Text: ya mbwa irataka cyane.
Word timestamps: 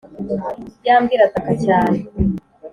ya 0.85 0.95
mbwa 1.01 1.13
irataka 1.15 1.51
cyane. 1.65 1.97